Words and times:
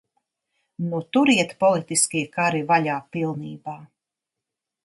Nu 0.89 1.01
tur 1.17 1.31
iet 1.33 1.53
politiskie 1.65 2.23
kari 2.39 2.65
vaļā 2.73 2.99
pilnībā. 3.17 3.81